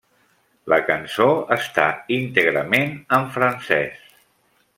La 0.71 0.79
cançó 0.87 1.27
està 1.57 1.85
íntegrament 2.17 2.97
en 3.19 3.29
francès. 3.37 4.03